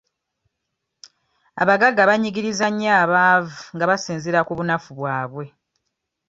Abagagga 1.61 2.09
banyigiriza 2.09 2.65
nnyo 2.69 2.89
abaavu 3.03 3.61
nga 3.75 3.85
basinziira 3.89 4.39
ku 4.47 4.53
bunafu 4.57 4.89
bwabwe. 4.99 5.45